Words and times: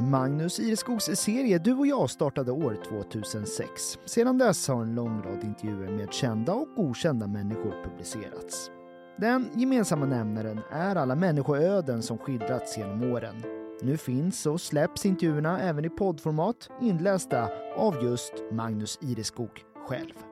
Magnus 0.00 0.60
Ireskogs 0.60 1.04
serie 1.04 1.58
Du 1.58 1.74
och 1.74 1.86
jag 1.86 2.10
startade 2.10 2.52
år 2.52 2.78
2006. 2.88 3.98
Sedan 4.04 4.38
dess 4.38 4.68
har 4.68 4.82
en 4.82 4.94
lång 4.94 5.22
rad 5.22 5.44
intervjuer 5.44 5.90
med 5.90 6.12
kända 6.12 6.52
och 6.52 6.68
okända 6.76 7.26
människor 7.26 7.74
publicerats. 7.84 8.70
Den 9.18 9.48
gemensamma 9.54 10.06
nämnaren 10.06 10.60
är 10.70 10.96
alla 10.96 11.14
människoöden 11.14 12.02
som 12.02 12.18
skildrats 12.18 12.78
genom 12.78 13.12
åren. 13.12 13.42
Nu 13.82 13.96
finns 13.96 14.46
och 14.46 14.60
släpps 14.60 15.06
intervjuerna 15.06 15.60
även 15.60 15.84
i 15.84 15.90
poddformat 15.90 16.68
inlästa 16.80 17.48
av 17.76 18.04
just 18.04 18.32
Magnus 18.52 18.98
Ireskog 19.02 19.64
själv. 19.88 20.29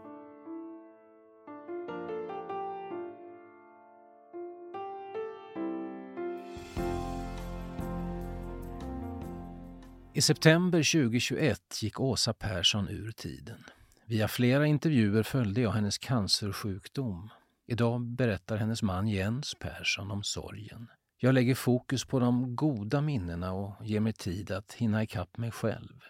I 10.19 10.21
september 10.21 10.79
2021 10.79 11.83
gick 11.83 12.01
Åsa 12.01 12.33
Persson 12.33 12.89
ur 12.89 13.13
tiden. 13.13 13.65
Via 14.07 14.29
flera 14.29 14.67
intervjuer 14.67 15.23
följde 15.23 15.61
jag 15.61 15.71
hennes 15.71 15.99
cancersjukdom. 15.99 17.31
Idag 17.67 18.01
berättar 18.01 18.57
hennes 18.57 18.83
man 18.83 19.09
Jens 19.09 19.55
Persson 19.55 20.11
om 20.11 20.23
sorgen. 20.23 20.91
Jag 21.17 21.35
lägger 21.35 21.55
fokus 21.55 22.05
på 22.05 22.19
de 22.19 22.57
goda 22.57 23.01
minnena 23.01 23.53
och 23.53 23.75
ger 23.87 24.01
mig 24.01 24.13
tid 24.13 24.51
att 24.51 24.73
hinna 24.73 25.03
ikapp 25.03 25.37
mig 25.37 25.51
själv, 25.51 26.01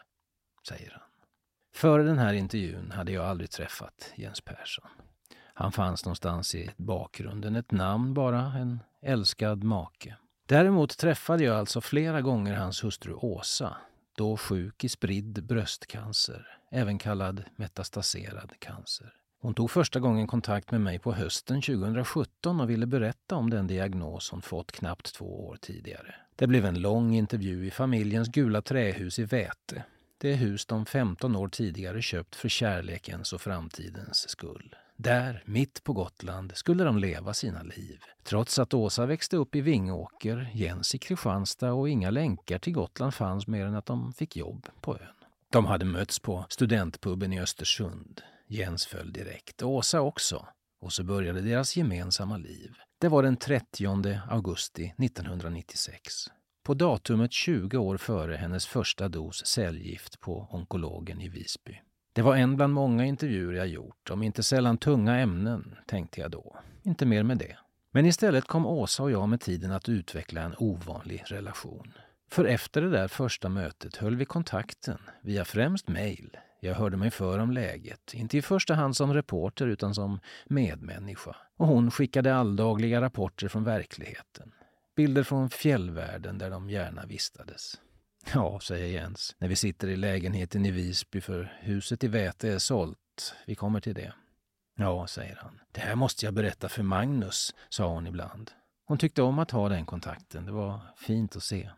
säger 0.69 0.91
han. 0.91 1.03
Före 1.75 2.03
den 2.03 2.19
här 2.19 2.33
intervjun 2.33 2.91
hade 2.91 3.13
jag 3.13 3.25
aldrig 3.25 3.51
träffat 3.51 4.13
Jens 4.17 4.41
Persson. 4.41 4.89
Han 5.55 5.73
fanns 5.73 6.05
någonstans 6.05 6.55
i 6.55 6.71
bakgrunden, 6.77 7.57
ett 7.57 7.71
namn 7.71 8.15
bara, 8.15 8.41
en 8.41 8.81
älskad 9.03 9.65
make. 9.65 10.17
Däremot 10.47 10.99
träffade 10.99 11.45
jag 11.45 11.57
alltså 11.57 11.81
flera 11.81 12.23
gånger 12.23 12.55
hans 12.55 12.85
hustru 12.85 13.15
Åsa, 13.15 13.77
då 14.19 14.37
sjuk 14.37 14.85
i 14.85 14.89
spridd 14.89 15.45
bröstcancer, 15.45 16.47
även 16.71 16.99
kallad 16.99 17.45
metastaserad 17.57 18.53
cancer. 18.59 19.13
Hon 19.41 19.55
tog 19.55 19.71
första 19.71 20.01
gången 20.01 20.27
kontakt 20.27 20.71
med 20.71 20.81
mig 20.81 20.99
på 20.99 21.13
hösten 21.13 21.63
2017 21.63 22.61
och 22.61 22.71
ville 22.71 22.87
berätta 22.87 23.37
om 23.37 23.51
den 23.51 23.67
diagnos 23.67 24.31
hon 24.31 24.43
fått 24.43 24.73
knappt 24.73 25.15
två 25.15 25.47
år 25.47 25.57
tidigare. 25.61 26.15
Det 26.37 26.47
blev 26.47 26.65
en 26.65 26.81
lång 26.81 27.15
intervju 27.15 27.67
i 27.67 27.71
familjens 27.71 28.29
gula 28.29 28.63
trähus 28.63 29.19
i 29.19 29.25
Väte. 29.25 29.85
Det 30.19 30.35
hus 30.35 30.67
de 30.67 30.87
15 30.87 31.37
år 31.37 31.49
tidigare 31.49 32.03
köpt 32.03 32.37
för 32.37 32.49
kärlekens 32.49 33.33
och 33.33 33.41
framtidens 33.41 34.29
skull. 34.29 34.75
Där, 35.01 35.43
mitt 35.47 35.85
på 35.85 35.93
Gotland, 35.93 36.53
skulle 36.57 36.85
de 36.85 36.99
leva 36.99 37.35
sina 37.35 37.63
liv. 37.63 38.01
Trots 38.23 38.59
att 38.59 38.75
Åsa 38.75 39.07
växte 39.07 39.37
upp 39.37 39.55
i 39.55 39.61
Vingåker, 39.61 40.51
Jens 40.55 40.95
i 40.95 40.99
Kristianstad 40.99 41.73
och 41.73 41.89
inga 41.89 42.11
länkar 42.11 42.59
till 42.59 42.73
Gotland 42.73 43.15
fanns 43.15 43.47
mer 43.47 43.67
än 43.67 43.75
att 43.75 43.87
de 43.87 44.13
fick 44.13 44.37
jobb 44.37 44.67
på 44.81 44.95
ön. 44.95 45.15
De 45.53 45.67
hade 45.67 45.85
mötts 45.85 46.19
på 46.19 46.47
studentpuben 46.49 47.33
i 47.33 47.41
Östersund. 47.41 48.21
Jens 48.49 48.87
föll 48.87 49.13
direkt, 49.13 49.63
Åsa 49.63 50.01
också. 50.01 50.47
Och 50.81 50.93
så 50.93 51.05
började 51.05 51.41
deras 51.41 51.77
gemensamma 51.77 52.37
liv. 52.37 52.75
Det 53.01 53.09
var 53.09 53.23
den 53.23 53.37
30 53.37 53.87
augusti 54.31 54.95
1996. 54.99 56.13
På 56.63 56.75
datumet 56.75 57.33
20 57.33 57.77
år 57.77 57.97
före 57.97 58.37
hennes 58.37 58.67
första 58.67 59.09
dos 59.09 59.47
cellgift 59.47 60.21
på 60.21 60.49
onkologen 60.51 61.21
i 61.21 61.29
Visby. 61.29 61.81
Det 62.19 62.23
var 62.23 62.37
en 62.37 62.57
bland 62.57 62.73
många 62.73 63.05
intervjuer 63.05 63.53
jag 63.53 63.67
gjort, 63.67 64.11
om 64.11 64.23
inte 64.23 64.43
sällan 64.43 64.79
tunga 64.79 65.19
ämnen, 65.19 65.77
tänkte 65.87 66.21
jag 66.21 66.31
då. 66.31 66.57
Inte 66.83 67.07
mer 67.07 67.23
med 67.23 67.39
det. 67.39 67.57
Men 67.91 68.07
istället 68.07 68.45
kom 68.45 68.67
Åsa 68.67 69.03
och 69.03 69.11
jag 69.11 69.29
med 69.29 69.41
tiden 69.41 69.73
att 69.73 69.89
utveckla 69.89 70.41
en 70.41 70.55
ovanlig 70.59 71.23
relation. 71.27 71.93
För 72.31 72.45
efter 72.45 72.83
det 72.83 72.91
där 72.91 73.09
första 73.09 73.49
mötet 73.49 73.97
höll 73.97 74.17
vi 74.17 74.25
kontakten, 74.25 74.99
via 75.23 75.45
främst 75.45 75.89
mejl. 75.89 76.37
Jag 76.61 76.75
hörde 76.75 76.97
mig 76.97 77.11
för 77.11 77.39
om 77.39 77.51
läget, 77.51 78.15
inte 78.15 78.39
i 78.39 78.43
första 78.43 78.75
hand 78.75 78.97
som 78.97 79.15
reporter 79.15 79.67
utan 79.67 79.95
som 79.95 80.21
medmänniska. 80.47 81.37
Och 81.57 81.67
hon 81.67 81.91
skickade 81.91 82.35
alldagliga 82.35 83.01
rapporter 83.01 83.49
från 83.49 83.65
verkligheten. 83.65 84.53
Bilder 84.97 85.23
från 85.23 85.51
fjällvärlden 85.51 86.39
där 86.39 86.51
de 86.51 86.71
gärna 86.71 87.07
vistades. 87.07 87.81
Ja, 88.35 88.61
säger 88.61 88.87
Jens, 88.87 89.37
när 89.39 89.49
vi 89.49 89.57
sitter 89.57 89.89
i 89.89 89.97
lägenheten 89.97 90.67
i 90.67 90.71
Visby 90.71 91.21
för 91.21 91.59
huset 91.61 92.05
i 92.05 92.09
Väte 92.09 92.49
är 92.49 92.59
sålt. 92.59 93.35
Vi 93.47 93.55
kommer 93.55 93.81
till 93.81 93.95
det. 93.95 94.13
Ja, 94.77 95.07
säger 95.07 95.37
han. 95.43 95.61
Det 95.73 95.81
här 95.81 95.95
måste 95.95 96.25
jag 96.25 96.35
berätta 96.35 96.69
för 96.69 96.83
Magnus, 96.83 97.55
sa 97.69 97.89
hon 97.89 98.07
ibland. 98.07 98.51
Hon 98.87 98.99
tyckte 98.99 99.23
om 99.23 99.39
att 99.39 99.51
ha 99.51 99.69
den 99.69 99.87
kontakten. 99.87 100.45
Det 100.45 100.53
var 100.53 100.81
fint 100.97 101.37
att 101.37 101.43
se. 101.43 101.71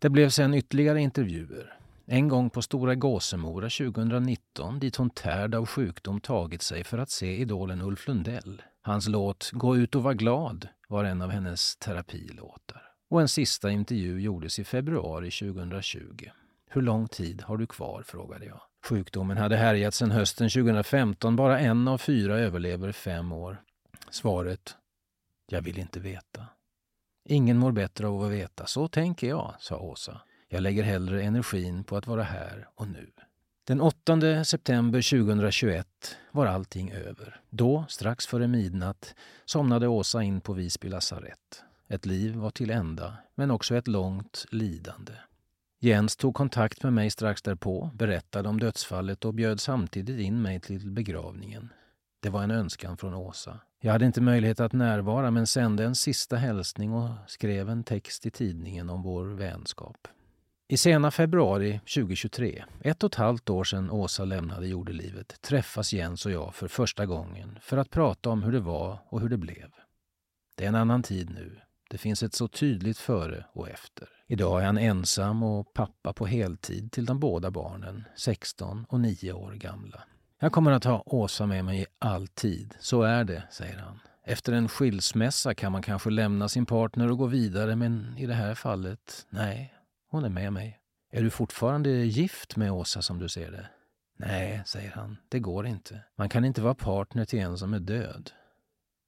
Det 0.00 0.08
blev 0.08 0.28
sen 0.28 0.54
ytterligare 0.54 1.00
intervjuer. 1.00 1.76
En 2.06 2.28
gång 2.28 2.50
på 2.50 2.62
Stora 2.62 2.94
Gåsemora 2.94 3.68
2019 3.68 4.78
dit 4.78 4.96
hon 4.96 5.10
tärd 5.10 5.54
av 5.54 5.66
sjukdom 5.66 6.20
tagit 6.20 6.62
sig 6.62 6.84
för 6.84 6.98
att 6.98 7.10
se 7.10 7.36
idolen 7.36 7.80
Ulf 7.82 8.08
Lundell. 8.08 8.62
Hans 8.82 9.08
låt 9.08 9.50
Gå 9.52 9.76
ut 9.76 9.94
och 9.94 10.02
var 10.02 10.14
glad 10.14 10.68
var 10.88 11.04
en 11.04 11.22
av 11.22 11.30
hennes 11.30 11.76
terapilåtar. 11.76 12.89
Och 13.10 13.20
en 13.20 13.28
sista 13.28 13.70
intervju 13.70 14.20
gjordes 14.20 14.58
i 14.58 14.64
februari 14.64 15.30
2020. 15.30 16.30
Hur 16.70 16.82
lång 16.82 17.08
tid 17.08 17.42
har 17.42 17.56
du 17.56 17.66
kvar? 17.66 18.02
frågade 18.06 18.46
jag. 18.46 18.60
Sjukdomen 18.84 19.36
hade 19.36 19.56
härjat 19.56 19.94
sedan 19.94 20.10
hösten 20.10 20.50
2015. 20.50 21.36
Bara 21.36 21.60
en 21.60 21.88
av 21.88 21.98
fyra 21.98 22.38
överlever 22.38 22.92
fem 22.92 23.32
år. 23.32 23.62
Svaret? 24.10 24.76
Jag 25.48 25.62
vill 25.62 25.78
inte 25.78 26.00
veta. 26.00 26.46
Ingen 27.28 27.58
mår 27.58 27.72
bättre 27.72 28.06
av 28.06 28.22
att 28.22 28.30
veta. 28.30 28.66
Så 28.66 28.88
tänker 28.88 29.28
jag, 29.28 29.54
sa 29.58 29.78
Åsa. 29.78 30.20
Jag 30.48 30.62
lägger 30.62 30.82
hellre 30.82 31.22
energin 31.22 31.84
på 31.84 31.96
att 31.96 32.06
vara 32.06 32.22
här 32.22 32.68
och 32.74 32.88
nu. 32.88 33.10
Den 33.64 33.80
8 33.80 34.44
september 34.44 35.10
2021 35.10 36.16
var 36.32 36.46
allting 36.46 36.92
över. 36.92 37.40
Då, 37.50 37.84
strax 37.88 38.26
före 38.26 38.48
midnatt, 38.48 39.14
somnade 39.44 39.88
Åsa 39.88 40.22
in 40.22 40.40
på 40.40 40.52
Visby 40.52 40.88
lasarett. 40.88 41.64
Ett 41.90 42.06
liv 42.06 42.34
var 42.34 42.50
till 42.50 42.70
ända, 42.70 43.16
men 43.34 43.50
också 43.50 43.76
ett 43.76 43.88
långt 43.88 44.46
lidande. 44.50 45.12
Jens 45.80 46.16
tog 46.16 46.34
kontakt 46.34 46.82
med 46.82 46.92
mig 46.92 47.10
strax 47.10 47.42
därpå, 47.42 47.90
berättade 47.94 48.48
om 48.48 48.60
dödsfallet 48.60 49.24
och 49.24 49.34
bjöd 49.34 49.60
samtidigt 49.60 50.20
in 50.20 50.42
mig 50.42 50.60
till 50.60 50.90
begravningen. 50.90 51.72
Det 52.20 52.28
var 52.28 52.42
en 52.42 52.50
önskan 52.50 52.96
från 52.96 53.14
Åsa. 53.14 53.60
Jag 53.80 53.92
hade 53.92 54.06
inte 54.06 54.20
möjlighet 54.20 54.60
att 54.60 54.72
närvara 54.72 55.30
men 55.30 55.46
sände 55.46 55.84
en 55.84 55.94
sista 55.94 56.36
hälsning 56.36 56.92
och 56.92 57.10
skrev 57.26 57.70
en 57.70 57.84
text 57.84 58.26
i 58.26 58.30
tidningen 58.30 58.90
om 58.90 59.02
vår 59.02 59.24
vänskap. 59.26 60.08
I 60.68 60.76
sena 60.76 61.10
februari 61.10 61.80
2023, 61.94 62.64
ett 62.80 63.02
och 63.02 63.10
ett 63.10 63.14
halvt 63.14 63.50
år 63.50 63.64
sedan 63.64 63.90
Åsa 63.90 64.24
lämnade 64.24 64.66
jordelivet, 64.66 65.42
träffas 65.42 65.92
Jens 65.92 66.26
och 66.26 66.32
jag 66.32 66.54
för 66.54 66.68
första 66.68 67.06
gången 67.06 67.58
för 67.62 67.76
att 67.76 67.90
prata 67.90 68.30
om 68.30 68.42
hur 68.42 68.52
det 68.52 68.60
var 68.60 68.98
och 69.08 69.20
hur 69.20 69.28
det 69.28 69.38
blev. 69.38 69.70
Det 70.54 70.64
är 70.64 70.68
en 70.68 70.74
annan 70.74 71.02
tid 71.02 71.30
nu. 71.30 71.60
Det 71.90 71.98
finns 71.98 72.22
ett 72.22 72.34
så 72.34 72.48
tydligt 72.48 72.98
före 72.98 73.44
och 73.52 73.68
efter. 73.68 74.08
Idag 74.26 74.62
är 74.62 74.66
han 74.66 74.78
ensam 74.78 75.42
och 75.42 75.72
pappa 75.74 76.12
på 76.12 76.26
heltid 76.26 76.92
till 76.92 77.04
de 77.04 77.20
båda 77.20 77.50
barnen, 77.50 78.04
16 78.16 78.86
och 78.88 79.00
9 79.00 79.32
år 79.32 79.52
gamla. 79.52 80.02
Jag 80.40 80.52
kommer 80.52 80.72
att 80.72 80.84
ha 80.84 81.02
Åsa 81.06 81.46
med 81.46 81.64
mig 81.64 81.86
alltid. 81.98 82.74
Så 82.80 83.02
är 83.02 83.24
det, 83.24 83.42
säger 83.50 83.78
han. 83.78 84.00
Efter 84.24 84.52
en 84.52 84.68
skilsmässa 84.68 85.54
kan 85.54 85.72
man 85.72 85.82
kanske 85.82 86.10
lämna 86.10 86.48
sin 86.48 86.66
partner 86.66 87.10
och 87.10 87.18
gå 87.18 87.26
vidare, 87.26 87.76
men 87.76 88.18
i 88.18 88.26
det 88.26 88.34
här 88.34 88.54
fallet, 88.54 89.26
nej, 89.30 89.74
hon 90.10 90.24
är 90.24 90.28
med 90.28 90.52
mig. 90.52 90.80
Är 91.12 91.22
du 91.22 91.30
fortfarande 91.30 91.90
gift 91.90 92.56
med 92.56 92.72
Åsa 92.72 93.02
som 93.02 93.18
du 93.18 93.28
ser 93.28 93.50
det? 93.50 93.66
Nej, 94.16 94.62
säger 94.66 94.90
han, 94.90 95.16
det 95.28 95.38
går 95.38 95.66
inte. 95.66 96.00
Man 96.16 96.28
kan 96.28 96.44
inte 96.44 96.62
vara 96.62 96.74
partner 96.74 97.24
till 97.24 97.38
en 97.38 97.58
som 97.58 97.74
är 97.74 97.80
död. 97.80 98.30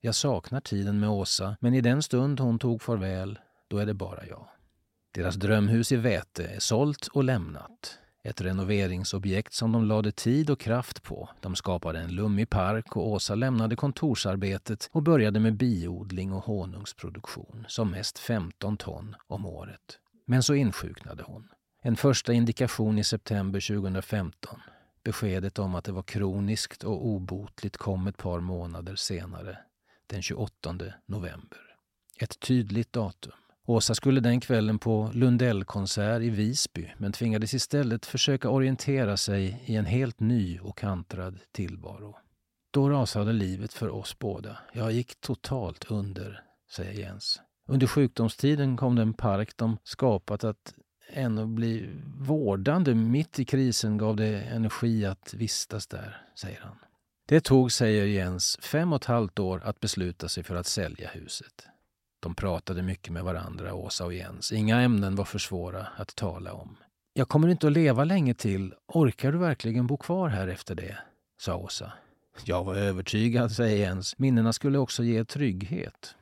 Jag 0.04 0.14
saknar 0.14 0.60
tiden 0.60 1.00
med 1.00 1.10
Åsa, 1.10 1.56
men 1.60 1.74
i 1.74 1.80
den 1.80 2.02
stund 2.02 2.40
hon 2.40 2.58
tog 2.58 2.82
farväl, 2.82 3.38
då 3.68 3.78
är 3.78 3.86
det 3.86 3.94
bara 3.94 4.26
jag. 4.26 4.48
Deras 5.14 5.34
drömhus 5.34 5.92
i 5.92 5.96
Väte 5.96 6.46
är 6.46 6.58
sålt 6.58 7.06
och 7.06 7.24
lämnat. 7.24 7.98
Ett 8.24 8.40
renoveringsobjekt 8.40 9.52
som 9.52 9.72
de 9.72 9.84
lade 9.84 10.12
tid 10.12 10.50
och 10.50 10.60
kraft 10.60 11.02
på. 11.02 11.28
De 11.40 11.54
skapade 11.54 12.00
en 12.00 12.14
lummig 12.14 12.50
park 12.50 12.96
och 12.96 13.08
Åsa 13.08 13.34
lämnade 13.34 13.76
kontorsarbetet 13.76 14.90
och 14.92 15.02
började 15.02 15.40
med 15.40 15.56
biodling 15.56 16.32
och 16.32 16.44
honungsproduktion, 16.44 17.64
som 17.68 17.90
mest 17.90 18.18
15 18.18 18.76
ton 18.76 19.16
om 19.26 19.46
året. 19.46 19.98
Men 20.26 20.42
så 20.42 20.54
insjuknade 20.54 21.22
hon. 21.26 21.48
En 21.82 21.96
första 21.96 22.32
indikation 22.32 22.98
i 22.98 23.04
september 23.04 23.60
2015. 23.60 24.60
Beskedet 25.04 25.58
om 25.58 25.74
att 25.74 25.84
det 25.84 25.92
var 25.92 26.02
kroniskt 26.02 26.84
och 26.84 27.06
obotligt 27.06 27.76
kom 27.76 28.06
ett 28.06 28.16
par 28.16 28.40
månader 28.40 28.96
senare, 28.96 29.58
den 30.12 30.22
28 30.22 30.74
november. 31.06 31.58
Ett 32.18 32.40
tydligt 32.40 32.92
datum. 32.92 33.32
Åsa 33.66 33.94
skulle 33.94 34.20
den 34.20 34.40
kvällen 34.40 34.78
på 34.78 35.10
Lundellkonsert 35.14 36.22
i 36.22 36.30
Visby 36.30 36.92
men 36.98 37.12
tvingades 37.12 37.54
istället 37.54 38.06
försöka 38.06 38.50
orientera 38.50 39.16
sig 39.16 39.62
i 39.66 39.76
en 39.76 39.84
helt 39.84 40.20
ny 40.20 40.60
och 40.60 40.78
kantrad 40.78 41.38
tillvaro. 41.52 42.16
Då 42.70 42.90
rasade 42.90 43.32
livet 43.32 43.72
för 43.72 43.88
oss 43.88 44.18
båda. 44.18 44.58
Jag 44.72 44.92
gick 44.92 45.20
totalt 45.20 45.90
under, 45.90 46.42
säger 46.70 46.92
Jens. 46.92 47.40
Under 47.68 47.86
sjukdomstiden 47.86 48.76
kom 48.76 48.96
den 48.96 49.14
park 49.14 49.56
de 49.56 49.78
skapat 49.84 50.44
att 50.44 50.74
ännu 51.12 51.46
bli 51.46 51.90
vårdande 52.18 52.94
mitt 52.94 53.38
i 53.38 53.44
krisen 53.44 53.98
gav 53.98 54.16
det 54.16 54.40
energi 54.40 55.06
att 55.06 55.34
vistas 55.34 55.86
där, 55.86 56.22
säger 56.34 56.60
han. 56.60 56.76
Det 57.26 57.40
tog, 57.40 57.72
säger 57.72 58.06
Jens, 58.06 58.58
fem 58.62 58.92
och 58.92 58.96
ett 58.96 59.04
halvt 59.04 59.38
år 59.38 59.62
att 59.64 59.80
besluta 59.80 60.28
sig 60.28 60.44
för 60.44 60.56
att 60.56 60.66
sälja 60.66 61.08
huset. 61.08 61.66
De 62.20 62.34
pratade 62.34 62.82
mycket 62.82 63.12
med 63.12 63.24
varandra, 63.24 63.74
Åsa 63.74 64.04
och 64.04 64.14
Jens. 64.14 64.52
Inga 64.52 64.80
ämnen 64.80 65.16
var 65.16 65.24
för 65.24 65.38
svåra 65.38 65.86
att 65.96 66.16
tala 66.16 66.52
om. 66.52 66.76
Jag 67.12 67.28
kommer 67.28 67.48
inte 67.48 67.66
att 67.66 67.72
leva 67.72 68.04
länge 68.04 68.34
till. 68.34 68.74
Orkar 68.86 69.32
du 69.32 69.38
verkligen 69.38 69.86
bo 69.86 69.96
kvar 69.96 70.28
här 70.28 70.48
efter 70.48 70.74
det? 70.74 70.98
sa 71.40 71.56
Åsa. 71.56 71.92
Jag 72.44 72.64
var 72.64 72.74
övertygad, 72.74 73.52
säger 73.52 73.76
Jens. 73.76 74.18
Minnena 74.18 74.52
skulle 74.52 74.78
också 74.78 75.02
ge 75.02 75.24
trygghet. 75.24 76.14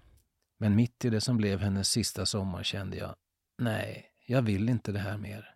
Men 0.59 0.77
mitt 0.77 1.05
i 1.05 1.11
det 1.11 1.21
som 1.21 1.37
blev 1.37 1.61
hennes 1.61 1.89
sista 1.89 2.27
sommar 2.27 2.63
kände 2.63 2.97
jag, 2.97 3.15
nej, 3.59 4.07
jag 4.27 4.43
vill 4.43 4.69
inte 4.69 4.93
det 4.93 4.99
här 4.99 5.19
mer. 5.19 5.55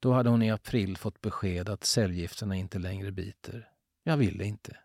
Då 0.00 0.12
hade 0.12 0.30
hon 0.30 0.42
i 0.42 0.50
april 0.50 0.96
fått 0.96 1.20
besked 1.20 1.68
att 1.68 1.84
cellgifterna 1.84 2.56
inte 2.56 2.78
längre 2.78 3.12
biter. 3.12 3.68
Jag 4.04 4.16
ville 4.16 4.44
inte. 4.44 4.76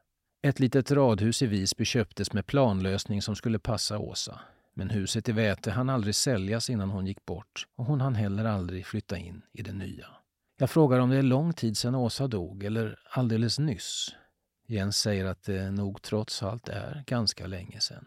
Ett 0.41 0.59
litet 0.59 0.91
radhus 0.91 1.41
i 1.41 1.47
Visby 1.47 1.85
köptes 1.85 2.33
med 2.33 2.45
planlösning 2.45 3.21
som 3.21 3.35
skulle 3.35 3.59
passa 3.59 3.99
Åsa. 3.99 4.39
Men 4.73 4.89
huset 4.89 5.29
i 5.29 5.31
Väte 5.31 5.71
hann 5.71 5.89
aldrig 5.89 6.15
säljas 6.15 6.69
innan 6.69 6.89
hon 6.89 7.07
gick 7.07 7.25
bort 7.25 7.67
och 7.75 7.85
hon 7.85 8.01
hann 8.01 8.15
heller 8.15 8.45
aldrig 8.45 8.85
flytta 8.85 9.17
in 9.17 9.41
i 9.53 9.61
det 9.61 9.73
nya. 9.73 10.07
Jag 10.57 10.69
frågar 10.69 10.99
om 10.99 11.09
det 11.09 11.17
är 11.17 11.21
lång 11.21 11.53
tid 11.53 11.77
sedan 11.77 11.95
Åsa 11.95 12.27
dog 12.27 12.63
eller 12.63 12.99
alldeles 13.09 13.59
nyss. 13.59 14.15
Jens 14.67 14.97
säger 14.97 15.25
att 15.25 15.43
det 15.43 15.71
nog 15.71 16.01
trots 16.01 16.43
allt 16.43 16.69
är 16.69 17.03
ganska 17.07 17.47
länge 17.47 17.79
sedan. 17.79 18.05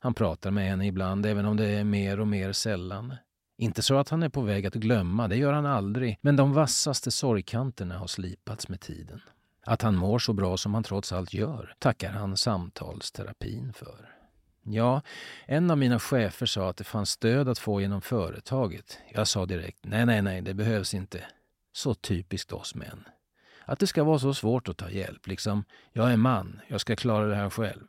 Han 0.00 0.14
pratar 0.14 0.50
med 0.50 0.68
henne 0.68 0.86
ibland, 0.86 1.26
även 1.26 1.46
om 1.46 1.56
det 1.56 1.66
är 1.66 1.84
mer 1.84 2.20
och 2.20 2.28
mer 2.28 2.52
sällan. 2.52 3.14
Inte 3.56 3.82
så 3.82 3.98
att 3.98 4.08
han 4.08 4.22
är 4.22 4.28
på 4.28 4.40
väg 4.40 4.66
att 4.66 4.74
glömma, 4.74 5.28
det 5.28 5.36
gör 5.36 5.52
han 5.52 5.66
aldrig, 5.66 6.18
men 6.20 6.36
de 6.36 6.52
vassaste 6.52 7.10
sorgkanterna 7.10 7.98
har 7.98 8.06
slipats 8.06 8.68
med 8.68 8.80
tiden. 8.80 9.20
Att 9.68 9.82
han 9.82 9.96
mår 9.96 10.18
så 10.18 10.32
bra 10.32 10.56
som 10.56 10.74
han 10.74 10.82
trots 10.82 11.12
allt 11.12 11.34
gör 11.34 11.74
tackar 11.78 12.10
han 12.10 12.36
samtalsterapin 12.36 13.72
för. 13.72 14.14
Ja, 14.62 15.02
en 15.46 15.70
av 15.70 15.78
mina 15.78 15.98
chefer 15.98 16.46
sa 16.46 16.68
att 16.68 16.76
det 16.76 16.84
fanns 16.84 17.10
stöd 17.10 17.48
att 17.48 17.58
få 17.58 17.80
genom 17.80 18.02
företaget. 18.02 18.98
Jag 19.14 19.28
sa 19.28 19.46
direkt, 19.46 19.78
nej, 19.82 20.06
nej, 20.06 20.22
nej, 20.22 20.42
det 20.42 20.54
behövs 20.54 20.94
inte. 20.94 21.24
Så 21.72 21.94
typiskt 21.94 22.52
oss 22.52 22.74
män. 22.74 23.04
Att 23.64 23.78
det 23.78 23.86
ska 23.86 24.04
vara 24.04 24.18
så 24.18 24.34
svårt 24.34 24.68
att 24.68 24.76
ta 24.76 24.90
hjälp, 24.90 25.26
liksom, 25.26 25.64
jag 25.92 26.12
är 26.12 26.16
man, 26.16 26.60
jag 26.68 26.80
ska 26.80 26.96
klara 26.96 27.26
det 27.26 27.36
här 27.36 27.50
själv. 27.50 27.86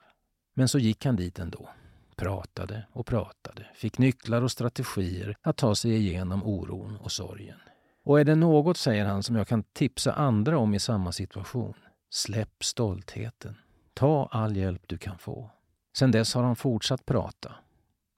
Men 0.54 0.68
så 0.68 0.80
gick 0.80 1.06
han 1.06 1.16
dit 1.16 1.40
ändå. 1.40 1.70
Pratade 2.16 2.88
och 2.92 3.06
pratade, 3.06 3.68
fick 3.76 3.98
nycklar 3.98 4.42
och 4.42 4.52
strategier 4.52 5.38
att 5.42 5.58
ta 5.58 5.76
sig 5.76 5.96
igenom 5.96 6.44
oron 6.44 6.98
och 6.98 7.12
sorgen. 7.12 7.60
Och 8.10 8.20
är 8.20 8.24
det 8.24 8.36
något, 8.36 8.78
säger 8.78 9.06
han, 9.06 9.24
som 9.24 9.36
jag 9.36 9.48
kan 9.48 9.64
tipsa 9.64 10.14
andra 10.14 10.58
om 10.58 10.74
i 10.74 10.80
samma 10.80 11.12
situation, 11.12 11.74
släpp 12.10 12.64
stoltheten. 12.64 13.56
Ta 13.94 14.30
all 14.32 14.58
hjälp 14.58 14.82
du 14.88 14.98
kan 14.98 15.18
få. 15.18 15.52
Sen 15.98 16.12
dess 16.12 16.34
har 16.34 16.44
han 16.44 16.56
fortsatt 16.56 17.06
prata. 17.06 17.56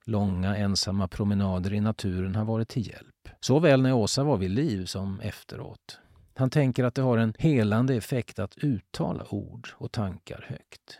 Långa 0.05 0.57
ensamma 0.57 1.07
promenader 1.07 1.73
i 1.73 1.79
naturen 1.79 2.35
har 2.35 2.45
varit 2.45 2.69
till 2.69 2.87
hjälp. 2.87 3.29
Såväl 3.39 3.81
när 3.81 3.93
Åsa 3.93 4.23
var 4.23 4.37
vid 4.37 4.51
liv 4.51 4.85
som 4.85 5.19
efteråt. 5.19 5.99
Han 6.35 6.49
tänker 6.49 6.83
att 6.83 6.95
det 6.95 7.01
har 7.01 7.17
en 7.17 7.33
helande 7.37 7.95
effekt 7.95 8.39
att 8.39 8.57
uttala 8.57 9.25
ord 9.29 9.69
och 9.73 9.91
tankar 9.91 10.45
högt. 10.49 10.99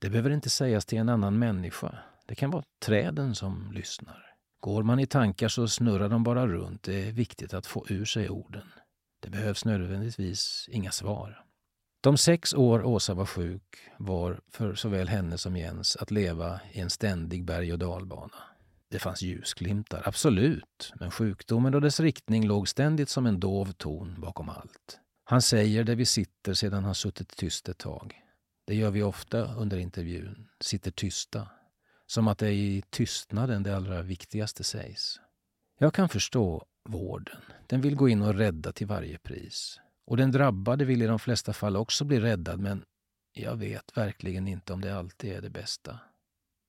Det 0.00 0.10
behöver 0.10 0.30
inte 0.30 0.50
sägas 0.50 0.86
till 0.86 0.98
en 0.98 1.08
annan 1.08 1.38
människa. 1.38 1.98
Det 2.26 2.34
kan 2.34 2.50
vara 2.50 2.64
träden 2.84 3.34
som 3.34 3.72
lyssnar. 3.72 4.31
Går 4.62 4.82
man 4.82 5.00
i 5.00 5.06
tankar 5.06 5.48
så 5.48 5.68
snurrar 5.68 6.08
de 6.08 6.24
bara 6.24 6.46
runt. 6.46 6.82
Det 6.82 7.08
är 7.08 7.12
viktigt 7.12 7.54
att 7.54 7.66
få 7.66 7.86
ur 7.88 8.04
sig 8.04 8.30
orden. 8.30 8.72
Det 9.20 9.30
behövs 9.30 9.64
nödvändigtvis 9.64 10.68
inga 10.72 10.92
svar. 10.92 11.44
De 12.00 12.16
sex 12.16 12.54
år 12.54 12.84
Åsa 12.84 13.14
var 13.14 13.26
sjuk 13.26 13.62
var 13.98 14.40
för 14.50 14.74
såväl 14.74 15.08
henne 15.08 15.38
som 15.38 15.56
Jens 15.56 15.96
att 15.96 16.10
leva 16.10 16.60
i 16.72 16.80
en 16.80 16.90
ständig 16.90 17.44
berg 17.44 17.72
och 17.72 17.78
dalbana. 17.78 18.36
Det 18.88 18.98
fanns 18.98 19.22
ljusglimtar, 19.22 20.02
absolut, 20.04 20.92
men 21.00 21.10
sjukdomen 21.10 21.74
och 21.74 21.80
dess 21.80 22.00
riktning 22.00 22.46
låg 22.46 22.68
ständigt 22.68 23.08
som 23.08 23.26
en 23.26 23.40
dov 23.40 23.72
ton 23.72 24.20
bakom 24.20 24.48
allt. 24.48 25.00
Han 25.24 25.42
säger 25.42 25.84
det 25.84 25.94
vi 25.94 26.06
sitter 26.06 26.54
sedan 26.54 26.84
han 26.84 26.94
suttit 26.94 27.36
tyst 27.36 27.68
ett 27.68 27.78
tag. 27.78 28.14
Det 28.66 28.74
gör 28.74 28.90
vi 28.90 29.02
ofta 29.02 29.54
under 29.54 29.76
intervjun, 29.76 30.48
sitter 30.60 30.90
tysta. 30.90 31.48
Som 32.12 32.28
att 32.28 32.38
det 32.38 32.46
är 32.46 32.52
i 32.52 32.82
tystnaden 32.90 33.62
det 33.62 33.76
allra 33.76 34.02
viktigaste 34.02 34.64
sägs. 34.64 35.20
Jag 35.78 35.94
kan 35.94 36.08
förstå 36.08 36.64
vården. 36.88 37.40
Den 37.66 37.80
vill 37.80 37.96
gå 37.96 38.08
in 38.08 38.22
och 38.22 38.34
rädda 38.34 38.72
till 38.72 38.86
varje 38.86 39.18
pris. 39.18 39.80
Och 40.06 40.16
den 40.16 40.30
drabbade 40.30 40.84
vill 40.84 41.02
i 41.02 41.06
de 41.06 41.18
flesta 41.18 41.52
fall 41.52 41.76
också 41.76 42.04
bli 42.04 42.20
räddad 42.20 42.60
men 42.60 42.84
jag 43.32 43.56
vet 43.56 43.96
verkligen 43.96 44.48
inte 44.48 44.72
om 44.72 44.80
det 44.80 44.98
alltid 44.98 45.32
är 45.32 45.40
det 45.40 45.50
bästa, 45.50 45.98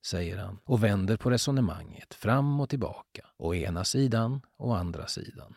säger 0.06 0.36
han 0.36 0.58
och 0.64 0.84
vänder 0.84 1.16
på 1.16 1.30
resonemanget 1.30 2.14
fram 2.14 2.60
och 2.60 2.68
tillbaka, 2.68 3.26
å 3.36 3.54
ena 3.54 3.84
sidan 3.84 4.40
och 4.56 4.78
andra 4.78 5.06
sidan. 5.06 5.56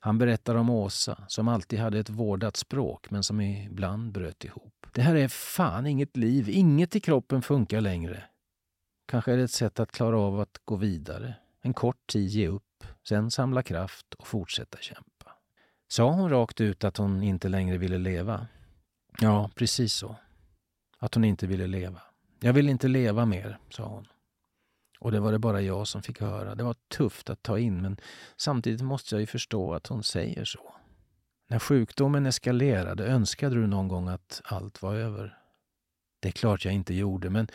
Han 0.00 0.18
berättar 0.18 0.54
om 0.54 0.70
Åsa 0.70 1.24
som 1.28 1.48
alltid 1.48 1.78
hade 1.78 1.98
ett 1.98 2.10
vårdat 2.10 2.56
språk 2.56 3.10
men 3.10 3.22
som 3.22 3.40
ibland 3.40 4.12
bröt 4.12 4.44
ihop. 4.44 4.86
Det 4.92 5.02
här 5.02 5.14
är 5.14 5.28
fan 5.28 5.86
inget 5.86 6.16
liv, 6.16 6.48
inget 6.48 6.96
i 6.96 7.00
kroppen 7.00 7.42
funkar 7.42 7.80
längre. 7.80 8.24
Kanske 9.06 9.32
är 9.32 9.36
det 9.36 9.42
ett 9.42 9.50
sätt 9.50 9.80
att 9.80 9.92
klara 9.92 10.18
av 10.18 10.40
att 10.40 10.60
gå 10.64 10.76
vidare, 10.76 11.34
en 11.60 11.74
kort 11.74 12.06
tid 12.06 12.28
ge 12.28 12.48
upp, 12.48 12.84
sen 13.08 13.30
samla 13.30 13.62
kraft 13.62 14.14
och 14.14 14.26
fortsätta 14.26 14.78
kämpa. 14.78 15.32
Sa 15.88 16.10
hon 16.10 16.30
rakt 16.30 16.60
ut 16.60 16.84
att 16.84 16.96
hon 16.96 17.22
inte 17.22 17.48
längre 17.48 17.78
ville 17.78 17.98
leva? 17.98 18.46
Ja, 19.20 19.50
precis 19.54 19.94
så. 19.94 20.16
Att 20.98 21.14
hon 21.14 21.24
inte 21.24 21.46
ville 21.46 21.66
leva. 21.66 22.00
Jag 22.40 22.52
vill 22.52 22.68
inte 22.68 22.88
leva 22.88 23.26
mer, 23.26 23.58
sa 23.70 23.84
hon. 23.84 24.06
Och 24.98 25.12
det 25.12 25.20
var 25.20 25.32
det 25.32 25.38
bara 25.38 25.60
jag 25.60 25.88
som 25.88 26.02
fick 26.02 26.20
höra. 26.20 26.54
Det 26.54 26.64
var 26.64 26.76
tufft 26.88 27.30
att 27.30 27.42
ta 27.42 27.58
in, 27.58 27.82
men 27.82 27.96
samtidigt 28.36 28.80
måste 28.80 29.14
jag 29.14 29.20
ju 29.20 29.26
förstå 29.26 29.74
att 29.74 29.86
hon 29.86 30.02
säger 30.02 30.44
så. 30.44 30.74
När 31.48 31.58
sjukdomen 31.58 32.26
eskalerade, 32.26 33.06
önskade 33.06 33.54
du 33.54 33.66
någon 33.66 33.88
gång 33.88 34.08
att 34.08 34.42
allt 34.44 34.82
var 34.82 34.94
över? 34.94 35.38
Det 36.20 36.28
är 36.28 36.32
klart 36.32 36.64
jag 36.64 36.74
inte 36.74 36.94
gjorde, 36.94 37.30
men 37.30 37.48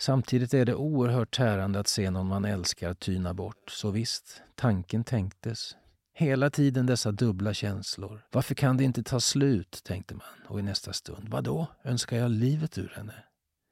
samtidigt 0.00 0.54
är 0.54 0.64
det 0.64 0.74
oerhört 0.74 1.36
tärande 1.36 1.80
att 1.80 1.88
se 1.88 2.10
någon 2.10 2.26
man 2.26 2.44
älskar 2.44 2.94
tyna 2.94 3.34
bort. 3.34 3.70
Så 3.70 3.90
visst, 3.90 4.42
tanken 4.54 5.04
tänktes. 5.04 5.76
Hela 6.14 6.50
tiden 6.50 6.86
dessa 6.86 7.12
dubbla 7.12 7.54
känslor. 7.54 8.26
Varför 8.32 8.54
kan 8.54 8.76
det 8.76 8.84
inte 8.84 9.02
ta 9.02 9.20
slut, 9.20 9.80
tänkte 9.84 10.14
man. 10.14 10.46
Och 10.48 10.58
i 10.60 10.62
nästa 10.62 10.92
stund, 10.92 11.28
vad 11.28 11.44
då? 11.44 11.66
Önskar 11.84 12.16
jag 12.16 12.30
livet 12.30 12.78
ur 12.78 12.92
henne? 12.96 13.14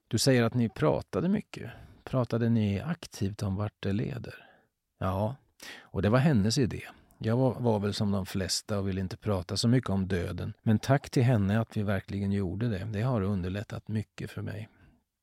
Du 0.09 0.19
säger 0.19 0.43
att 0.43 0.55
ni 0.55 0.69
pratade 0.69 1.29
mycket. 1.29 1.71
Pratade 2.05 2.49
ni 2.49 2.81
aktivt 2.81 3.43
om 3.43 3.57
vart 3.57 3.75
det 3.81 3.93
leder? 3.93 4.35
Ja, 4.99 5.37
och 5.81 6.03
det 6.03 6.09
var 6.09 6.19
hennes 6.19 6.59
idé. 6.59 6.83
Jag 7.19 7.37
var, 7.37 7.55
var, 7.61 7.79
väl 7.79 7.95
som 7.95 8.11
de 8.11 8.27
flesta 8.27 8.79
och 8.79 8.89
ville 8.89 9.01
inte 9.01 9.17
prata 9.17 9.57
så 9.57 9.69
mycket 9.69 9.91
om 9.91 10.09
döden. 10.09 10.53
Men 10.63 10.79
tack 10.79 11.11
till 11.11 11.23
henne 11.23 11.61
att 11.61 11.77
vi 11.77 11.83
verkligen 11.83 12.33
gjorde 12.33 12.69
det. 12.69 12.85
Det 12.85 13.03
har 13.03 13.23
underlättat 13.23 13.89
mycket 13.89 14.31
för 14.31 14.43
mig. 14.43 14.69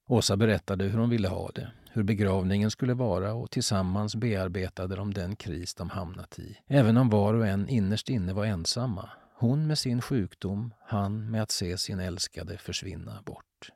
Åsa 0.08 0.38
berättade 0.38 0.84
hur 0.84 1.00
hon 1.00 1.10
ville 1.10 1.28
ha 1.28 1.52
det, 1.56 1.72
hur 1.92 2.04
begravningen 2.04 2.72
skulle 2.72 2.94
vara 2.94 3.34
och 3.34 3.52
tillsammans 3.52 4.16
bearbetade 4.16 4.96
de 4.96 5.14
den 5.14 5.36
kris 5.36 5.76
de 5.76 5.90
hamnat 5.90 6.40
i. 6.40 6.58
Även 6.68 6.98
om 6.98 7.10
var 7.10 7.34
och 7.34 7.48
en 7.48 7.70
innerst 7.70 8.10
inne 8.10 8.34
var 8.34 8.46
ensamma. 8.46 9.10
Hon 9.38 9.68
med 9.68 9.78
sin 9.78 10.02
sjukdom, 10.02 10.74
han 10.80 11.32
med 11.32 11.44
att 11.44 11.52
se 11.52 11.78
sin 11.78 12.00
älskade 12.00 12.58
försvinna 12.58 13.22
bort. 13.26 13.72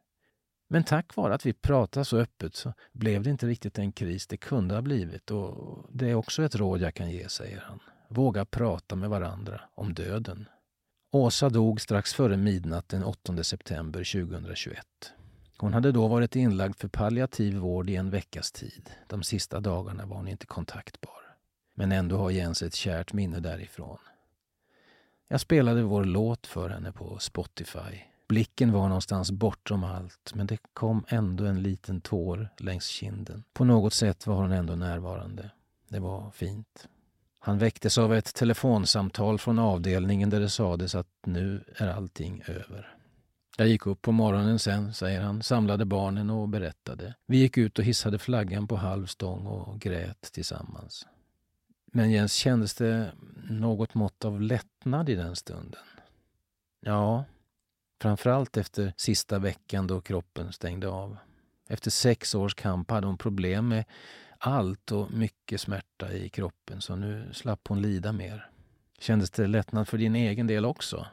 Men 0.70 0.84
tack 0.84 1.16
vare 1.16 1.34
att 1.34 1.46
vi 1.46 1.54
pratade 1.54 2.06
så 2.06 2.18
öppet 2.18 2.56
så 2.56 2.74
blev 2.92 3.24
det 3.24 3.30
inte 3.30 3.48
riktigt 3.48 3.74
den 3.74 3.92
kris 3.92 4.28
det 4.28 4.38
kunde 4.38 4.76
ha 4.76 4.82
blivit 4.82 5.32
och 5.32 5.86
det 5.92 6.10
är 6.10 6.16
också 6.16 6.44
ett 6.44 6.56
råd 6.56 6.82
jag 6.82 6.94
kan 6.94 7.12
ge, 7.12 7.30
säger 7.30 7.64
han. 7.68 7.80
Våga 8.10 8.46
prata 8.46 8.96
med 8.96 9.10
varandra 9.10 9.62
om 9.76 9.94
döden. 9.94 10.46
Åsa 11.12 11.50
dog 11.50 11.82
strax 11.82 12.14
före 12.14 12.38
midnatt 12.38 12.90
den 12.90 13.04
8 13.04 13.44
september 13.44 14.24
2021. 14.24 14.86
Hon 15.62 15.74
hade 15.74 15.92
då 15.92 16.08
varit 16.08 16.36
inlagd 16.36 16.76
för 16.76 16.88
palliativ 16.88 17.56
vård 17.56 17.90
i 17.90 17.96
en 17.96 18.10
veckas 18.10 18.52
tid. 18.52 18.90
De 19.08 19.24
sista 19.24 19.60
dagarna 19.60 20.06
var 20.06 20.18
hon 20.18 20.28
inte 20.28 20.46
kontaktbar. 20.46 21.36
Men 21.74 21.92
ändå 21.92 22.18
har 22.18 22.30
Jens 22.30 22.62
ett 22.62 22.74
kärt 22.74 23.14
minne 23.14 23.40
därifrån. 23.40 23.98
Jag 25.28 25.42
spelade 25.42 25.82
vår 25.82 26.04
låt 26.04 26.48
för 26.48 26.70
henne 26.70 26.92
på 26.92 27.18
Spotify. 27.20 28.00
Blicken 28.28 28.72
var 28.72 28.88
någonstans 28.88 29.32
bortom 29.32 29.84
allt, 29.84 30.32
men 30.34 30.48
det 30.48 30.58
kom 30.74 31.06
ändå 31.08 31.46
en 31.46 31.64
liten 31.64 32.02
tår 32.02 32.50
längs 32.58 32.86
kinden. 32.86 33.44
På 33.54 33.64
något 33.64 33.94
sätt 33.94 34.28
var 34.28 34.36
hon 34.36 34.52
ändå 34.52 34.76
närvarande. 34.76 35.52
Det 35.88 36.00
var 36.00 36.32
fint. 36.32 36.88
Han 37.40 37.58
väcktes 37.58 37.98
av 37.98 38.14
ett 38.14 38.36
telefonsamtal 38.36 39.40
från 39.40 39.60
avdelningen 39.60 40.30
där 40.30 40.40
det 40.40 40.50
sades 40.50 40.96
att 40.96 41.08
nu 41.26 41.64
är 41.76 41.88
allting 41.88 42.44
över. 42.48 42.99
Jag 43.60 43.68
gick 43.68 43.86
upp 43.88 44.02
på 44.02 44.12
morgonen 44.12 44.60
sen, 44.60 44.94
säger 44.94 45.22
han, 45.22 45.44
samlade 45.44 45.86
barnen 45.86 46.30
och 46.30 46.50
berättade. 46.50 47.16
Vi 47.26 47.38
gick 47.38 47.58
ut 47.58 47.80
och 47.80 47.86
hissade 47.86 48.20
flaggan 48.20 48.68
på 48.68 48.76
halv 48.76 49.06
stång 49.06 49.46
och 49.46 49.80
grät 49.80 50.22
tillsammans. 50.22 51.08
Men 51.86 52.12
Jens, 52.12 52.34
kändes 52.34 52.74
det 52.74 53.12
något 53.50 53.94
mått 53.94 54.26
av 54.26 54.42
lättnad 54.42 55.10
i 55.10 55.16
den 55.16 55.36
stunden. 55.36 55.82
Ja, 56.80 57.26
framförallt 58.02 58.58
efter 58.58 58.94
sista 58.98 59.40
veckan 59.40 59.88
då 59.88 60.02
kroppen 60.02 60.54
stängde 60.54 60.88
av. 60.88 61.18
Efter 61.70 61.92
sex 61.92 62.36
års 62.36 62.56
kamp 62.56 62.92
hade 62.92 63.08
hon 63.08 63.18
problem 63.18 63.68
med 63.68 63.86
allt 64.38 64.92
och 64.92 65.12
mycket 65.12 65.62
smärta 65.62 66.14
i 66.14 66.30
kroppen 66.30 66.82
så 66.82 66.96
nu 66.96 67.30
slapp 67.34 67.68
hon 67.68 67.82
lida 67.82 68.12
mer. 68.12 68.50
Kändes 69.00 69.32
det 69.32 69.48
lättnad 69.48 69.88
för 69.88 69.98
din 69.98 70.16
egen 70.16 70.48
del 70.48 70.66
också? 70.66 71.08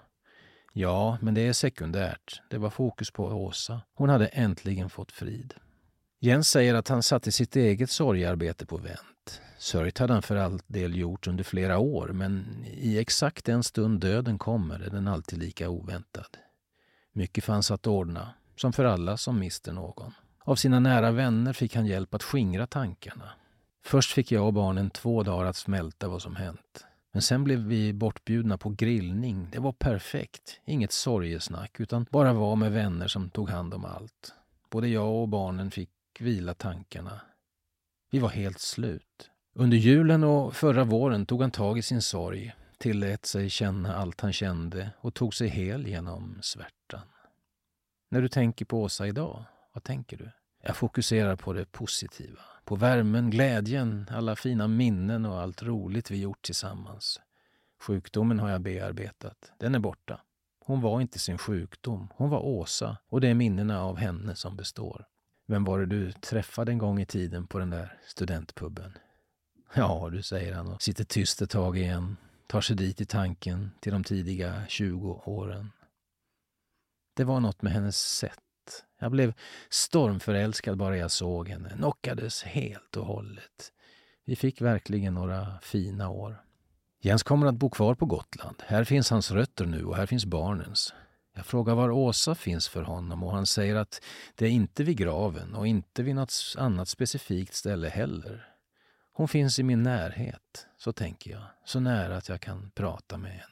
Ja, 0.78 1.18
men 1.20 1.34
det 1.34 1.40
är 1.40 1.52
sekundärt. 1.52 2.42
Det 2.50 2.58
var 2.58 2.70
fokus 2.70 3.10
på 3.10 3.24
Åsa. 3.24 3.80
Hon 3.94 4.08
hade 4.08 4.26
äntligen 4.26 4.90
fått 4.90 5.12
frid. 5.12 5.54
Jens 6.20 6.48
säger 6.48 6.74
att 6.74 6.88
han 6.88 7.02
satte 7.02 7.32
sitt 7.32 7.56
eget 7.56 7.90
sorgarbete 7.90 8.66
på 8.66 8.76
vänt. 8.76 9.40
Sörjt 9.58 9.98
hade 9.98 10.12
han 10.12 10.22
för 10.22 10.36
all 10.36 10.60
del 10.66 10.96
gjort 10.96 11.26
under 11.26 11.44
flera 11.44 11.78
år, 11.78 12.08
men 12.08 12.64
i 12.66 12.98
exakt 12.98 13.44
den 13.44 13.62
stund 13.62 14.00
döden 14.00 14.38
kommer 14.38 14.80
är 14.80 14.90
den 14.90 15.08
alltid 15.08 15.38
lika 15.38 15.68
oväntad. 15.68 16.36
Mycket 17.12 17.44
fanns 17.44 17.70
att 17.70 17.86
ordna, 17.86 18.34
som 18.56 18.72
för 18.72 18.84
alla 18.84 19.16
som 19.16 19.38
mister 19.38 19.72
någon. 19.72 20.12
Av 20.38 20.56
sina 20.56 20.80
nära 20.80 21.10
vänner 21.10 21.52
fick 21.52 21.76
han 21.76 21.86
hjälp 21.86 22.14
att 22.14 22.22
skingra 22.22 22.66
tankarna. 22.66 23.30
Först 23.84 24.12
fick 24.12 24.32
jag 24.32 24.46
och 24.46 24.52
barnen 24.52 24.90
två 24.90 25.22
dagar 25.22 25.44
att 25.44 25.56
smälta 25.56 26.08
vad 26.08 26.22
som 26.22 26.36
hänt. 26.36 26.86
Men 27.16 27.22
sen 27.22 27.44
blev 27.44 27.58
vi 27.58 27.92
bortbjudna 27.92 28.58
på 28.58 28.70
grillning. 28.70 29.48
Det 29.52 29.58
var 29.58 29.72
perfekt. 29.72 30.60
Inget 30.64 30.92
sorgesnack, 30.92 31.80
utan 31.80 32.06
bara 32.10 32.32
vara 32.32 32.54
med 32.54 32.72
vänner 32.72 33.08
som 33.08 33.30
tog 33.30 33.50
hand 33.50 33.74
om 33.74 33.84
allt. 33.84 34.34
Både 34.70 34.88
jag 34.88 35.14
och 35.14 35.28
barnen 35.28 35.70
fick 35.70 35.90
vila 36.20 36.54
tankarna. 36.54 37.20
Vi 38.10 38.18
var 38.18 38.28
helt 38.28 38.60
slut. 38.60 39.30
Under 39.54 39.76
julen 39.76 40.24
och 40.24 40.56
förra 40.56 40.84
våren 40.84 41.26
tog 41.26 41.40
han 41.40 41.50
tag 41.50 41.78
i 41.78 41.82
sin 41.82 42.02
sorg, 42.02 42.54
tillät 42.78 43.26
sig 43.26 43.50
känna 43.50 43.94
allt 43.94 44.20
han 44.20 44.32
kände 44.32 44.90
och 45.00 45.14
tog 45.14 45.34
sig 45.34 45.48
hel 45.48 45.86
genom 45.86 46.38
svärtan. 46.42 47.08
När 48.10 48.22
du 48.22 48.28
tänker 48.28 48.64
på 48.64 48.82
Åsa 48.82 49.06
idag, 49.06 49.44
vad 49.72 49.84
tänker 49.84 50.16
du? 50.16 50.30
Jag 50.62 50.76
fokuserar 50.76 51.36
på 51.36 51.52
det 51.52 51.72
positiva. 51.72 52.42
På 52.66 52.76
värmen, 52.76 53.30
glädjen, 53.30 54.06
alla 54.10 54.36
fina 54.36 54.68
minnen 54.68 55.26
och 55.26 55.40
allt 55.40 55.62
roligt 55.62 56.10
vi 56.10 56.20
gjort 56.20 56.42
tillsammans. 56.42 57.20
Sjukdomen 57.80 58.38
har 58.38 58.50
jag 58.50 58.60
bearbetat. 58.60 59.52
Den 59.58 59.74
är 59.74 59.78
borta. 59.78 60.20
Hon 60.64 60.80
var 60.80 61.00
inte 61.00 61.18
sin 61.18 61.38
sjukdom. 61.38 62.08
Hon 62.16 62.30
var 62.30 62.40
Åsa 62.40 62.96
och 63.08 63.20
det 63.20 63.28
är 63.28 63.34
minnena 63.34 63.82
av 63.82 63.96
henne 63.96 64.34
som 64.34 64.56
består. 64.56 65.06
Vem 65.46 65.64
var 65.64 65.78
det 65.78 65.86
du 65.86 66.12
träffade 66.12 66.72
en 66.72 66.78
gång 66.78 67.00
i 67.00 67.06
tiden 67.06 67.46
på 67.46 67.58
den 67.58 67.70
där 67.70 67.98
studentpubben? 68.06 68.92
Ja, 69.74 70.08
du, 70.12 70.22
säger 70.22 70.54
han 70.54 70.66
och 70.66 70.82
sitter 70.82 71.04
tyst 71.04 71.42
ett 71.42 71.50
tag 71.50 71.78
igen. 71.78 72.16
Tar 72.46 72.60
sig 72.60 72.76
dit 72.76 73.00
i 73.00 73.04
tanken 73.04 73.70
till 73.80 73.92
de 73.92 74.04
tidiga 74.04 74.62
20 74.68 75.22
åren. 75.24 75.72
Det 77.14 77.24
var 77.24 77.40
något 77.40 77.62
med 77.62 77.72
hennes 77.72 77.96
sätt 77.96 78.45
jag 78.98 79.10
blev 79.10 79.34
stormförälskad 79.70 80.78
bara 80.78 80.96
jag 80.96 81.10
såg 81.10 81.48
henne, 81.48 81.70
knockades 81.70 82.42
helt 82.42 82.96
och 82.96 83.06
hållet. 83.06 83.72
Vi 84.24 84.36
fick 84.36 84.60
verkligen 84.60 85.14
några 85.14 85.58
fina 85.62 86.08
år. 86.08 86.42
Jens 87.00 87.22
kommer 87.22 87.46
att 87.46 87.54
bo 87.54 87.70
kvar 87.70 87.94
på 87.94 88.06
Gotland. 88.06 88.62
Här 88.66 88.84
finns 88.84 89.10
hans 89.10 89.30
rötter 89.30 89.66
nu 89.66 89.84
och 89.84 89.96
här 89.96 90.06
finns 90.06 90.26
barnens. 90.26 90.94
Jag 91.34 91.46
frågar 91.46 91.74
var 91.74 91.90
Åsa 91.90 92.34
finns 92.34 92.68
för 92.68 92.82
honom 92.82 93.22
och 93.22 93.32
han 93.32 93.46
säger 93.46 93.76
att 93.76 94.02
det 94.34 94.46
är 94.46 94.50
inte 94.50 94.84
vid 94.84 94.96
graven 94.96 95.54
och 95.54 95.66
inte 95.66 96.02
vid 96.02 96.14
något 96.14 96.54
annat 96.58 96.88
specifikt 96.88 97.54
ställe 97.54 97.88
heller. 97.88 98.48
Hon 99.12 99.28
finns 99.28 99.58
i 99.58 99.62
min 99.62 99.82
närhet, 99.82 100.66
så 100.78 100.92
tänker 100.92 101.30
jag, 101.30 101.42
så 101.64 101.80
nära 101.80 102.16
att 102.16 102.28
jag 102.28 102.40
kan 102.40 102.70
prata 102.74 103.16
med 103.16 103.30
henne. 103.30 103.42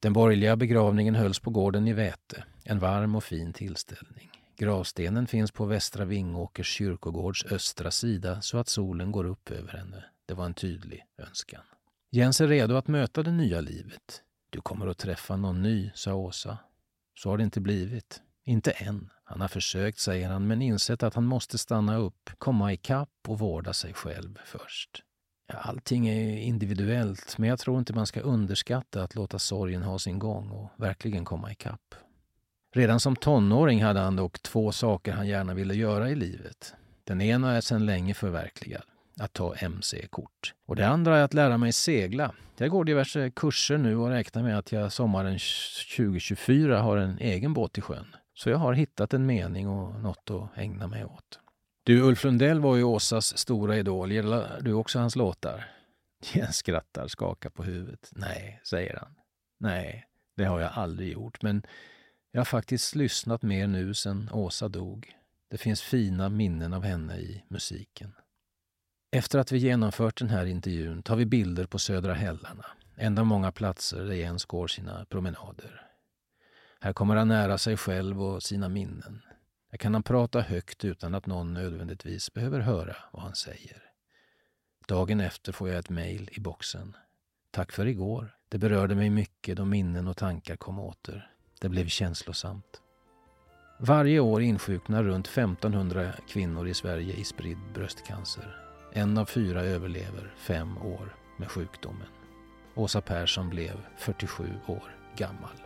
Den 0.00 0.12
borgerliga 0.12 0.56
begravningen 0.56 1.14
hölls 1.14 1.40
på 1.40 1.50
gården 1.50 1.88
i 1.88 1.92
Väte, 1.92 2.44
en 2.64 2.78
varm 2.78 3.14
och 3.14 3.24
fin 3.24 3.52
tillställning. 3.52 4.41
Gravstenen 4.62 5.26
finns 5.26 5.52
på 5.52 5.64
Västra 5.64 6.04
Vingåkers 6.04 6.66
kyrkogårds 6.66 7.44
östra 7.44 7.90
sida 7.90 8.42
så 8.42 8.58
att 8.58 8.68
solen 8.68 9.12
går 9.12 9.24
upp 9.24 9.50
över 9.50 9.72
henne. 9.72 10.04
Det 10.26 10.34
var 10.34 10.44
en 10.44 10.54
tydlig 10.54 11.04
önskan. 11.18 11.62
Jens 12.10 12.40
är 12.40 12.48
redo 12.48 12.74
att 12.74 12.88
möta 12.88 13.22
det 13.22 13.30
nya 13.30 13.60
livet. 13.60 14.22
Du 14.50 14.60
kommer 14.60 14.86
att 14.86 14.98
träffa 14.98 15.36
någon 15.36 15.62
ny, 15.62 15.90
sa 15.94 16.14
Åsa. 16.14 16.58
Så 17.14 17.30
har 17.30 17.38
det 17.38 17.44
inte 17.44 17.60
blivit. 17.60 18.22
Inte 18.44 18.70
än. 18.70 19.10
Han 19.24 19.40
har 19.40 19.48
försökt, 19.48 19.98
säger 19.98 20.28
han, 20.28 20.46
men 20.46 20.62
insett 20.62 21.02
att 21.02 21.14
han 21.14 21.26
måste 21.26 21.58
stanna 21.58 21.96
upp, 21.96 22.30
komma 22.38 22.72
ikapp 22.72 23.28
och 23.28 23.38
vårda 23.38 23.72
sig 23.72 23.94
själv 23.94 24.38
först. 24.44 25.02
Allting 25.52 26.08
är 26.08 26.38
individuellt, 26.38 27.38
men 27.38 27.48
jag 27.48 27.58
tror 27.58 27.78
inte 27.78 27.92
man 27.92 28.06
ska 28.06 28.20
underskatta 28.20 29.02
att 29.02 29.14
låta 29.14 29.38
sorgen 29.38 29.82
ha 29.82 29.98
sin 29.98 30.18
gång 30.18 30.50
och 30.50 30.70
verkligen 30.76 31.24
komma 31.24 31.52
ikapp. 31.52 31.94
Redan 32.74 33.00
som 33.00 33.16
tonåring 33.16 33.82
hade 33.82 34.00
han 34.00 34.16
dock 34.16 34.42
två 34.42 34.72
saker 34.72 35.12
han 35.12 35.26
gärna 35.26 35.54
ville 35.54 35.74
göra 35.74 36.10
i 36.10 36.14
livet. 36.14 36.74
Den 37.04 37.20
ena 37.20 37.56
är 37.56 37.60
sedan 37.60 37.86
länge 37.86 38.14
förverkligad, 38.14 38.82
att 39.20 39.32
ta 39.32 39.54
mc-kort. 39.54 40.54
Och 40.66 40.76
det 40.76 40.88
andra 40.88 41.18
är 41.18 41.22
att 41.22 41.34
lära 41.34 41.58
mig 41.58 41.72
segla. 41.72 42.34
Jag 42.56 42.70
går 42.70 42.84
diverse 42.84 43.30
kurser 43.30 43.78
nu 43.78 43.96
och 43.96 44.08
räknar 44.08 44.42
med 44.42 44.58
att 44.58 44.72
jag 44.72 44.92
sommaren 44.92 45.38
2024 45.96 46.80
har 46.80 46.96
en 46.96 47.18
egen 47.18 47.54
båt 47.54 47.78
i 47.78 47.80
sjön. 47.80 48.16
Så 48.34 48.50
jag 48.50 48.58
har 48.58 48.72
hittat 48.72 49.14
en 49.14 49.26
mening 49.26 49.68
och 49.68 50.00
något 50.00 50.30
att 50.30 50.58
ägna 50.58 50.86
mig 50.86 51.04
åt. 51.04 51.38
Du, 51.84 52.02
Ulf 52.02 52.24
Lundell 52.24 52.60
var 52.60 52.76
ju 52.76 52.82
Åsas 52.82 53.38
stora 53.38 53.76
idol. 53.76 54.12
Gillar 54.12 54.60
du 54.60 54.72
också 54.72 54.98
hans 54.98 55.16
låtar? 55.16 55.68
Jens 56.32 56.56
skrattar, 56.56 57.08
skakar 57.08 57.50
på 57.50 57.62
huvudet. 57.62 58.10
Nej, 58.12 58.60
säger 58.64 58.96
han. 58.96 59.14
Nej, 59.60 60.06
det 60.36 60.44
har 60.44 60.60
jag 60.60 60.70
aldrig 60.74 61.12
gjort. 61.12 61.42
Men 61.42 61.62
jag 62.32 62.40
har 62.40 62.44
faktiskt 62.44 62.94
lyssnat 62.94 63.42
mer 63.42 63.66
nu 63.66 63.94
sedan 63.94 64.28
Åsa 64.32 64.68
dog. 64.68 65.16
Det 65.48 65.58
finns 65.58 65.82
fina 65.82 66.28
minnen 66.28 66.72
av 66.72 66.82
henne 66.84 67.16
i 67.16 67.44
musiken. 67.48 68.14
Efter 69.10 69.38
att 69.38 69.52
vi 69.52 69.58
genomfört 69.58 70.18
den 70.18 70.28
här 70.28 70.46
intervjun 70.46 71.02
tar 71.02 71.16
vi 71.16 71.26
bilder 71.26 71.66
på 71.66 71.78
Södra 71.78 72.14
Hällarna, 72.14 72.66
en 72.96 73.18
av 73.18 73.26
många 73.26 73.52
platser 73.52 74.04
där 74.04 74.14
Jens 74.14 74.44
går 74.44 74.66
sina 74.66 75.04
promenader. 75.04 75.88
Här 76.80 76.92
kommer 76.92 77.16
han 77.16 77.28
nära 77.28 77.58
sig 77.58 77.76
själv 77.76 78.22
och 78.22 78.42
sina 78.42 78.68
minnen. 78.68 79.22
Här 79.70 79.78
kan 79.78 79.94
han 79.94 80.02
prata 80.02 80.40
högt 80.40 80.84
utan 80.84 81.14
att 81.14 81.26
någon 81.26 81.54
nödvändigtvis 81.54 82.32
behöver 82.32 82.60
höra 82.60 82.96
vad 83.12 83.22
han 83.22 83.34
säger. 83.34 83.82
Dagen 84.88 85.20
efter 85.20 85.52
får 85.52 85.68
jag 85.68 85.78
ett 85.78 85.90
mejl 85.90 86.28
i 86.32 86.40
boxen. 86.40 86.96
Tack 87.50 87.72
för 87.72 87.86
igår. 87.86 88.36
Det 88.48 88.58
berörde 88.58 88.94
mig 88.94 89.10
mycket 89.10 89.56
då 89.56 89.64
minnen 89.64 90.08
och 90.08 90.16
tankar 90.16 90.56
kom 90.56 90.78
åter. 90.78 91.31
Det 91.62 91.68
blev 91.68 91.86
känslosamt. 91.86 92.80
Varje 93.78 94.20
år 94.20 94.42
insjuknar 94.42 95.02
runt 95.02 95.26
1500 95.26 96.12
kvinnor 96.28 96.68
i 96.68 96.74
Sverige 96.74 97.14
i 97.14 97.24
spridd 97.24 97.58
bröstcancer. 97.74 98.56
En 98.92 99.18
av 99.18 99.24
fyra 99.24 99.62
överlever 99.62 100.34
fem 100.36 100.78
år 100.78 101.16
med 101.36 101.50
sjukdomen. 101.50 102.06
Åsa 102.74 103.00
Persson 103.00 103.48
blev 103.48 103.72
47 103.98 104.44
år 104.66 104.96
gammal. 105.16 105.56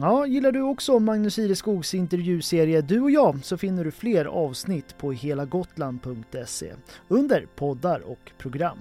Ja, 0.00 0.26
gillar 0.26 0.52
du 0.52 0.62
också 0.62 0.98
Magnus 0.98 1.38
Ireskogs 1.38 1.94
intervjuserie 1.94 2.80
Du 2.80 3.00
och 3.00 3.10
jag 3.10 3.44
så 3.44 3.56
finner 3.56 3.84
du 3.84 3.90
fler 3.90 4.24
avsnitt 4.24 4.98
på 4.98 5.12
helagotland.se 5.12 6.74
under 7.08 7.46
poddar 7.56 8.00
och 8.00 8.32
program. 8.38 8.78